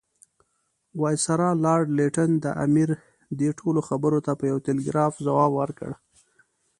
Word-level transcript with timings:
وایسرا 1.01 1.49
لارډ 1.63 1.87
لیټن 1.97 2.29
د 2.43 2.45
امیر 2.65 2.89
دې 3.39 3.49
ټولو 3.59 3.79
خبرو 3.87 4.19
ته 4.25 4.31
په 4.39 4.43
یو 4.51 4.57
ټلګراف 4.65 5.13
ځواب 5.25 5.51
ورکړ. 5.59 5.89